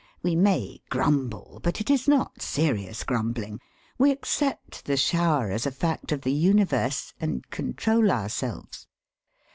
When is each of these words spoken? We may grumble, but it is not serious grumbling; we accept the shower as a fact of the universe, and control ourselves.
We 0.23 0.35
may 0.35 0.81
grumble, 0.89 1.59
but 1.61 1.79
it 1.79 1.91
is 1.91 2.07
not 2.07 2.41
serious 2.41 3.03
grumbling; 3.03 3.59
we 3.99 4.09
accept 4.09 4.85
the 4.85 4.97
shower 4.97 5.51
as 5.51 5.67
a 5.67 5.71
fact 5.71 6.11
of 6.11 6.21
the 6.23 6.33
universe, 6.33 7.13
and 7.19 7.47
control 7.51 8.09
ourselves. 8.11 8.87